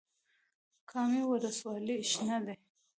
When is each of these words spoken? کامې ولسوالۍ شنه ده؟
کامې 0.89 1.21
ولسوالۍ 1.31 1.97
شنه 2.11 2.37
ده؟ 2.45 2.53